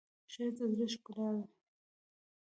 ښایست 0.31 0.57
د 0.65 0.69
زړه 0.71 0.85
ښکلا 0.93 1.27
ده 1.37 1.45